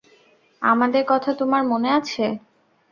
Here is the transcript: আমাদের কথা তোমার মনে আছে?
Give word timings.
আমাদের 0.61 1.03
কথা 1.07 1.31
তোমার 1.39 1.63
মনে 1.71 1.89
আছে? 1.99 2.25